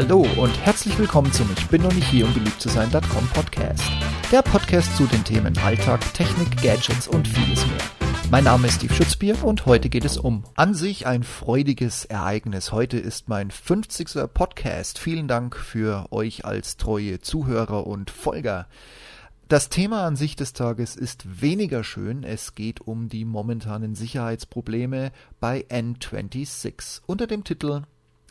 [0.00, 3.82] Hallo und herzlich willkommen zum Ich bin noch nicht hier, um beliebt zu sein.com Podcast.
[4.30, 7.80] Der Podcast zu den Themen Alltag, Technik, Gadgets und vieles mehr.
[8.30, 12.70] Mein Name ist Steve Schutzbier und heute geht es um an sich ein freudiges Ereignis.
[12.70, 14.32] Heute ist mein 50.
[14.32, 15.00] Podcast.
[15.00, 18.68] Vielen Dank für euch als treue Zuhörer und Folger.
[19.48, 22.22] Das Thema an sich des Tages ist weniger schön.
[22.22, 25.10] Es geht um die momentanen Sicherheitsprobleme
[25.40, 27.82] bei N26 unter dem Titel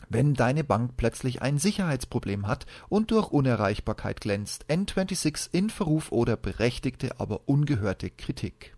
[0.08, 6.36] wenn deine Bank plötzlich ein Sicherheitsproblem hat und durch Unerreichbarkeit glänzt, N26 in Verruf oder
[6.36, 8.74] berechtigte, aber ungehörte Kritik.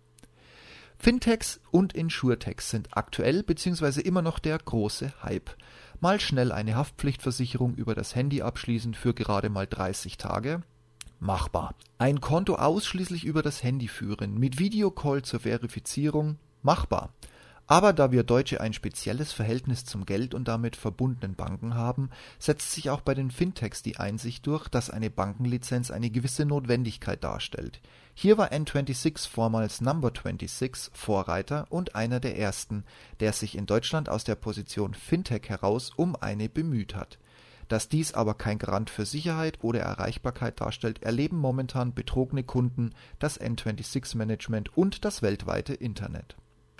[0.97, 4.01] Fintechs und Insurtechs sind aktuell bzw.
[4.01, 5.49] immer noch der große Hype.
[5.99, 10.61] Mal schnell eine Haftpflichtversicherung über das Handy abschließen für gerade mal 30 Tage.
[11.19, 11.75] Machbar.
[11.97, 16.37] Ein Konto ausschließlich über das Handy führen, mit Videocall zur Verifizierung.
[16.61, 17.13] Machbar.
[17.71, 22.73] Aber da wir Deutsche ein spezielles Verhältnis zum Geld und damit verbundenen Banken haben, setzt
[22.73, 27.79] sich auch bei den Fintechs die Einsicht durch, dass eine Bankenlizenz eine gewisse Notwendigkeit darstellt.
[28.13, 32.83] Hier war N26 vormals Number 26 Vorreiter und einer der ersten,
[33.21, 37.19] der sich in Deutschland aus der Position Fintech heraus um eine bemüht hat.
[37.69, 43.39] Dass dies aber kein Garant für Sicherheit oder Erreichbarkeit darstellt, erleben momentan betrogene Kunden, das
[43.39, 46.35] N26-Management und das weltweite Internet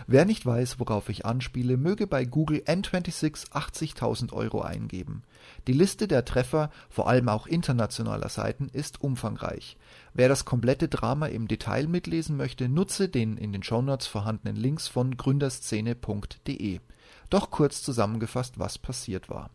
[0.07, 5.23] Wer nicht weiß, worauf ich anspiele, möge bei Google N26 80.000 Euro eingeben.
[5.67, 9.77] Die Liste der Treffer, vor allem auch internationaler Seiten, ist umfangreich.
[10.13, 14.88] Wer das komplette Drama im Detail mitlesen möchte, nutze den in den Shownotes vorhandenen Links
[14.88, 16.79] von gründerszene.de.
[17.29, 19.49] Doch kurz zusammengefasst, was passiert war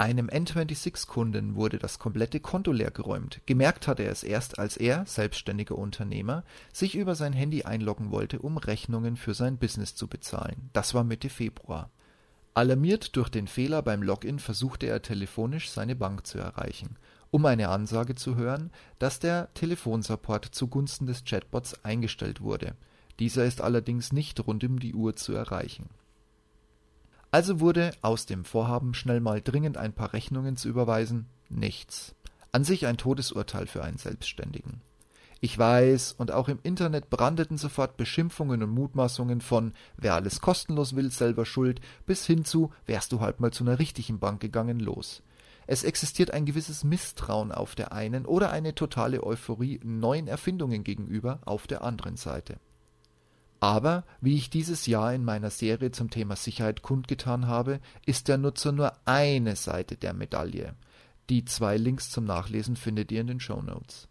[0.00, 5.76] einem N26-Kunden wurde das komplette Konto leergeräumt, gemerkt hatte er es erst, als er, selbstständiger
[5.76, 10.70] Unternehmer, sich über sein Handy einloggen wollte, um Rechnungen für sein Business zu bezahlen.
[10.72, 11.90] Das war Mitte Februar.
[12.54, 16.96] Alarmiert durch den Fehler beim Login versuchte er telefonisch seine Bank zu erreichen,
[17.30, 22.74] um eine Ansage zu hören, dass der Telefonsupport zugunsten des Chatbots eingestellt wurde.
[23.18, 25.90] Dieser ist allerdings nicht rund um die Uhr zu erreichen
[27.30, 32.14] also wurde aus dem Vorhaben, schnell mal dringend ein paar Rechnungen zu überweisen, nichts.
[32.52, 34.80] An sich ein Todesurteil für einen Selbstständigen.
[35.42, 40.94] Ich weiß, und auch im Internet brandeten sofort Beschimpfungen und Mutmaßungen von wer alles kostenlos
[40.96, 44.80] will, selber schuld, bis hin zu wärst du halt mal zu einer richtigen Bank gegangen
[44.80, 45.22] los.
[45.66, 51.38] Es existiert ein gewisses Misstrauen auf der einen oder eine totale Euphorie neuen Erfindungen gegenüber
[51.46, 52.58] auf der anderen Seite.
[53.60, 58.38] Aber, wie ich dieses Jahr in meiner Serie zum Thema Sicherheit kundgetan habe, ist der
[58.38, 60.74] Nutzer nur eine Seite der Medaille.
[61.28, 64.08] Die zwei Links zum Nachlesen findet ihr in den Show Notes.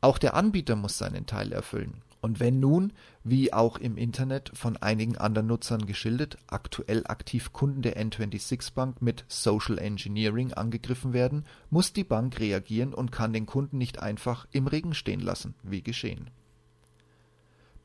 [0.00, 2.02] Auch der Anbieter muss seinen Teil erfüllen.
[2.22, 2.92] Und wenn nun,
[3.22, 9.02] wie auch im Internet von einigen anderen Nutzern geschildert, aktuell aktiv Kunden der N26 Bank
[9.02, 14.46] mit Social Engineering angegriffen werden, muss die Bank reagieren und kann den Kunden nicht einfach
[14.50, 16.30] im Regen stehen lassen, wie geschehen.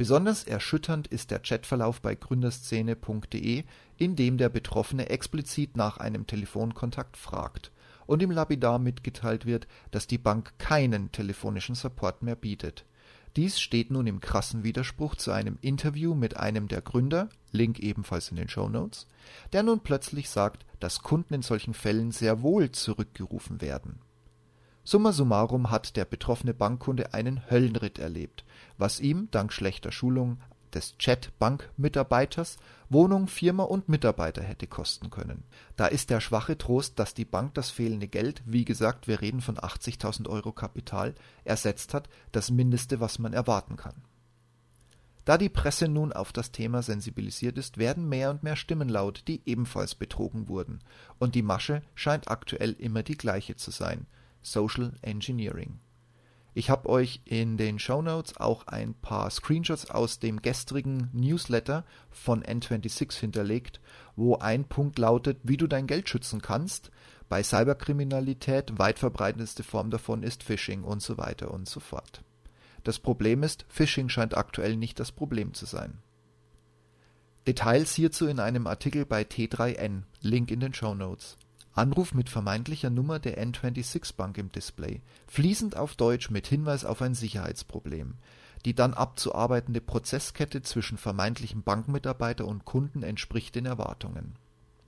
[0.02, 3.64] Besonders erschütternd ist der Chatverlauf bei gründerszene.de,
[3.98, 7.72] in dem der Betroffene explizit nach einem Telefonkontakt fragt
[8.08, 12.84] und ihm lapidar mitgeteilt wird, dass die Bank keinen telefonischen Support mehr bietet.
[13.36, 18.32] Dies steht nun im krassen Widerspruch zu einem Interview mit einem der Gründer (Link ebenfalls
[18.32, 19.06] in den Shownotes),
[19.54, 24.00] der nun plötzlich sagt, dass Kunden in solchen Fällen sehr wohl zurückgerufen werden
[24.84, 28.44] Summa summarum hat der betroffene Bankkunde einen Höllenritt erlebt,
[28.78, 30.40] was ihm dank schlechter Schulung
[30.74, 32.58] des Chat-Bankmitarbeiters
[32.90, 35.44] Wohnung, Firma und Mitarbeiter hätte kosten können.
[35.76, 39.42] Da ist der schwache Trost, dass die Bank das fehlende Geld, wie gesagt, wir reden
[39.42, 44.02] von 80.000 Euro Kapital, ersetzt hat, das Mindeste, was man erwarten kann.
[45.26, 49.24] Da die Presse nun auf das Thema sensibilisiert ist, werden mehr und mehr Stimmen laut,
[49.28, 50.80] die ebenfalls betrogen wurden,
[51.20, 54.08] und die Masche scheint aktuell immer die gleiche zu sein–
[54.42, 55.80] Social Engineering.
[56.54, 61.86] Ich habe euch in den Show Notes auch ein paar Screenshots aus dem gestrigen Newsletter
[62.10, 63.80] von N26 hinterlegt,
[64.18, 66.92] wo ein Punkt lautet, wie du dein Geld schützen kannst.
[67.30, 72.22] Bei Cyberkriminalität weit verbreiteste Form davon ist Phishing und so weiter und so fort.
[72.84, 76.00] Das Problem ist, Phishing scheint aktuell nicht das Problem zu sein.
[77.48, 81.38] Details hierzu in einem Artikel bei T3N, Link in den Show Notes.
[81.74, 87.16] Anruf mit vermeintlicher Nummer der N26-Bank im Display, fließend auf Deutsch mit Hinweis auf ein
[87.16, 88.16] Sicherheitsproblem.
[88.66, 94.36] Die dann abzuarbeitende Prozesskette zwischen vermeintlichem Bankmitarbeiter und Kunden entspricht den Erwartungen.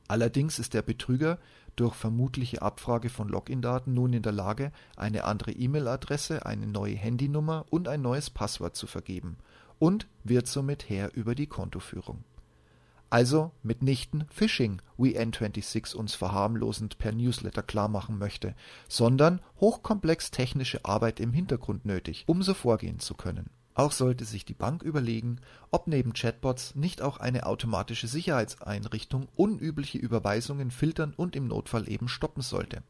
[0.07, 1.39] Allerdings ist der Betrüger
[1.75, 7.65] durch vermutliche Abfrage von Login-Daten nun in der Lage, eine andere E-Mail-Adresse, eine neue Handynummer
[7.69, 9.37] und ein neues Passwort zu vergeben
[9.79, 12.23] und wird somit Herr über die Kontoführung
[13.13, 18.55] Also mitnichten Phishing, wie N26 uns verharmlosend per Newsletter klarmachen möchte,
[18.87, 23.51] sondern hochkomplex technische Arbeit im Hintergrund nötig, um so vorgehen zu können.
[23.75, 25.35] Auch sollte sich die Bank überlegen,
[25.69, 32.07] ob neben Chatbots nicht auch eine automatische Sicherheitseinrichtung unübliche Überweisungen filtern und im Notfall eben
[32.07, 32.81] stoppen sollte.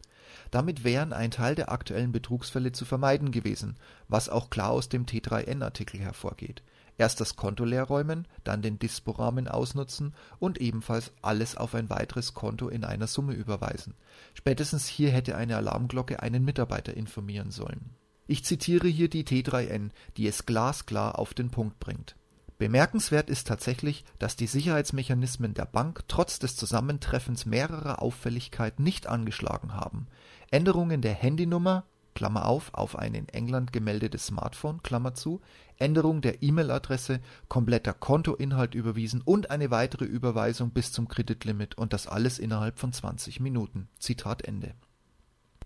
[0.51, 3.75] Damit wären ein Teil der aktuellen Betrugsfälle zu vermeiden gewesen,
[4.07, 6.63] was auch klar aus dem T3N-Artikel hervorgeht
[6.97, 12.69] Erst das Konto leerräumen, dann den Dispo-Rahmen ausnutzen und ebenfalls alles auf ein weiteres Konto
[12.69, 13.95] in einer Summe überweisen.
[14.33, 17.91] Spätestens hier hätte eine Alarmglocke einen Mitarbeiter informieren sollen.
[18.27, 22.15] Ich zitiere hier die T3N, die es glasklar auf den Punkt bringt.
[22.57, 29.73] Bemerkenswert ist tatsächlich, dass die Sicherheitsmechanismen der Bank trotz des Zusammentreffens mehrerer Auffälligkeiten nicht angeschlagen
[29.73, 30.07] haben.
[30.51, 35.41] Änderungen der Handynummer Klammer auf, auf ein in England gemeldetes Smartphone, Klammer zu,
[35.77, 37.19] Änderung der E-Mail-Adresse,
[37.49, 42.93] kompletter Kontoinhalt überwiesen und eine weitere Überweisung bis zum Kreditlimit und das alles innerhalb von
[42.93, 43.89] 20 Minuten.
[43.99, 44.73] Zitat Ende.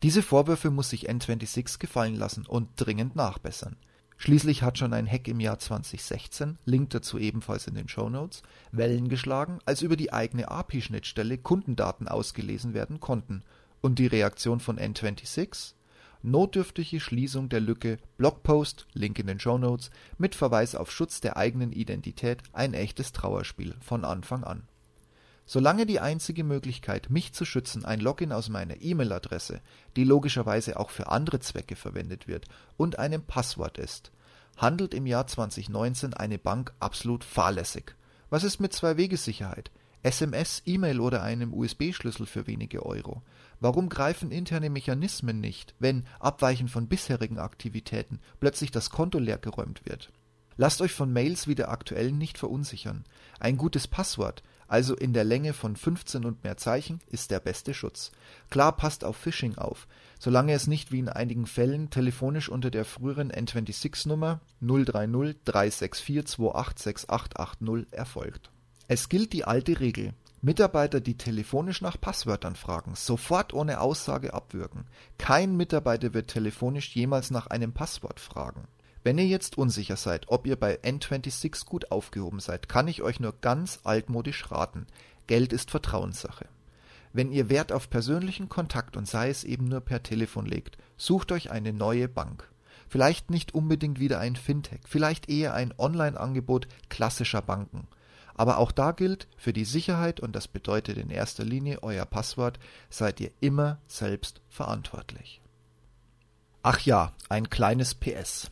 [0.04, 3.78] Diese Vorwürfe muss sich N26 gefallen lassen und dringend nachbessern.
[4.20, 8.42] Schließlich hat schon ein Hack im Jahr 2016, Link dazu ebenfalls in den Show Notes,
[8.72, 13.44] Wellen geschlagen, als über die eigene API-Schnittstelle Kundendaten ausgelesen werden konnten.
[13.80, 15.76] Und die Reaktion von N26?
[16.22, 21.72] Notdürftige Schließung der Lücke Blogpost (Link in den Shownotes) mit Verweis auf Schutz der eigenen
[21.72, 24.64] Identität ein echtes Trauerspiel von Anfang an.
[25.46, 29.62] Solange die einzige Möglichkeit, mich zu schützen, ein Login aus meiner E-Mail-Adresse,
[29.96, 34.12] die logischerweise auch für andere Zwecke verwendet wird, und einem Passwort ist,
[34.58, 37.96] handelt im Jahr 2019 eine Bank absolut fahrlässig.
[38.30, 39.72] Was ist mit Zwei-Wege-Sicherheit?
[40.04, 43.22] SMS, E-Mail oder einem USB-Schlüssel für wenige Euro?
[43.60, 50.12] Warum greifen interne Mechanismen nicht, wenn, abweichend von bisherigen Aktivitäten, plötzlich das Konto leergeräumt wird?
[50.58, 53.04] Lasst euch von Mails wie der aktuellen nicht verunsichern.
[53.40, 57.76] Ein gutes Passwort, also in der Länge von 15 und mehr Zeichen, ist der beste
[57.76, 58.12] Schutz.
[58.50, 59.88] Klar passt auf Phishing auf,
[60.20, 67.94] solange es nicht wie in einigen Fällen telefonisch unter der früheren N26-Nummer 030 364 286880
[67.94, 68.50] erfolgt.
[68.88, 70.14] Es gilt die alte Regel,
[70.48, 74.86] Mitarbeiter, die telefonisch nach Passwörtern fragen, sofort ohne Aussage abwürgen.
[75.18, 78.64] Kein Mitarbeiter wird telefonisch jemals nach einem Passwort fragen.
[79.04, 83.20] Wenn ihr jetzt unsicher seid, ob ihr bei N26 gut aufgehoben seid, kann ich euch
[83.20, 84.88] nur ganz altmodisch raten.
[85.28, 86.46] Geld ist Vertrauenssache.
[87.12, 91.34] Wenn ihr Wert auf persönlichen Kontakt und sei es eben nur per Telefon legt, sucht
[91.34, 92.50] euch eine neue Bank.
[92.88, 97.86] Vielleicht nicht unbedingt wieder ein Fintech, vielleicht eher ein Online-Angebot klassischer Banken.
[98.38, 102.60] Aber auch da gilt, für die Sicherheit, und das bedeutet in erster Linie euer Passwort,
[102.90, 105.42] seid ihr immer selbst verantwortlich.
[106.62, 108.52] Ach ja, ein kleines PS.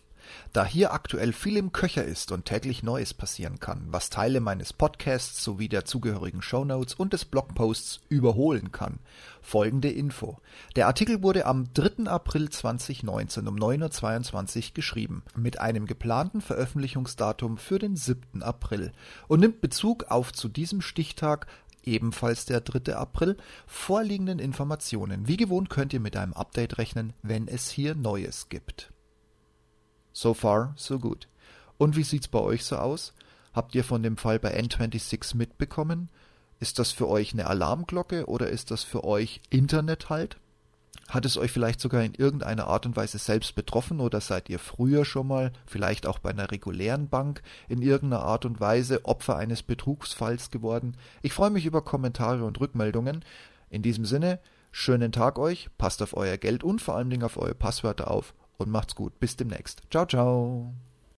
[0.54, 4.74] Da hier aktuell viel im Köcher ist und täglich Neues passieren kann, was Teile meines
[4.74, 9.00] Podcasts sowie der zugehörigen Shownotes und des Blogposts überholen kann,
[9.42, 10.38] folgende Info.
[10.76, 12.10] Der Artikel wurde am 3.
[12.10, 18.44] April 2019 um 9.22 Uhr geschrieben, mit einem geplanten Veröffentlichungsdatum für den 7.
[18.44, 18.92] April
[19.28, 21.48] und nimmt Bezug auf zu diesem Stichtag
[21.86, 22.96] ebenfalls der 3.
[22.96, 23.38] April,
[23.68, 25.28] vorliegenden Informationen.
[25.28, 28.92] Wie gewohnt könnt ihr mit einem Update rechnen, wenn es hier Neues gibt.
[30.16, 31.28] So far, so good.
[31.78, 33.14] Und wie sieht's bei euch so aus?
[33.54, 36.08] Habt ihr von dem Fall bei N26 mitbekommen?
[36.58, 40.38] Ist das für euch eine Alarmglocke oder ist das für euch Internet halt?
[41.10, 44.58] Hat es euch vielleicht sogar in irgendeiner Art und Weise selbst betroffen oder seid ihr
[44.58, 49.36] früher schon mal, vielleicht auch bei einer regulären Bank, in irgendeiner Art und Weise Opfer
[49.36, 50.96] eines Betrugsfalls geworden?
[51.24, 53.26] Ich freue mich über Kommentare und Rückmeldungen.
[53.70, 54.40] In diesem Sinne,
[54.72, 58.34] schönen Tag euch, passt auf euer Geld und vor allen Dingen auf eure Passwörter auf
[58.58, 59.20] und macht's gut.
[59.20, 59.82] Bis demnächst.
[59.90, 60.74] Ciao, ciao.